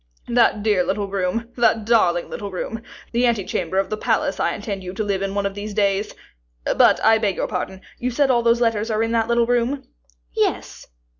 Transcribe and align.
"That 0.29 0.63
dear 0.63 0.83
little 0.83 1.07
room, 1.09 1.51
that 1.57 1.85
darling 1.85 2.27
little 2.27 2.49
room, 2.49 2.81
the 3.11 3.27
ante 3.27 3.45
chamber 3.45 3.77
of 3.77 3.91
the 3.91 3.97
palace 3.97 4.39
I 4.39 4.55
intend 4.55 4.83
you 4.83 4.93
to 4.93 5.03
live 5.03 5.21
in 5.21 5.35
one 5.35 5.45
of 5.45 5.53
these 5.53 5.75
days. 5.75 6.15
But, 6.65 6.99
I 7.05 7.19
beg 7.19 7.35
your 7.35 7.45
pardon, 7.47 7.81
you 7.99 8.09
said 8.09 8.29
that 8.29 8.33
all 8.33 8.41
those 8.41 8.61
letters 8.61 8.89
are 8.89 9.03
in 9.03 9.11
that 9.11 9.27
little 9.27 9.45
room?" 9.45 9.83
"Yes." 10.31 10.87